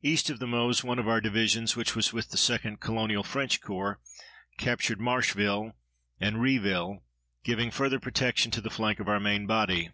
East 0.00 0.30
of 0.30 0.38
the 0.38 0.46
Meuse 0.46 0.84
one 0.84 1.00
of 1.00 1.08
our 1.08 1.20
divisions, 1.20 1.74
which 1.74 1.96
was 1.96 2.12
with 2.12 2.28
the 2.30 2.36
2d 2.36 2.78
Colonial 2.78 3.24
French 3.24 3.60
Corps, 3.60 3.98
captured 4.58 5.00
Marcheville 5.00 5.72
and 6.20 6.36
Rieville, 6.36 7.02
giving 7.42 7.72
further 7.72 7.98
protection 7.98 8.52
to 8.52 8.60
the 8.60 8.70
flank 8.70 9.00
of 9.00 9.08
our 9.08 9.18
main 9.18 9.44
body. 9.44 9.90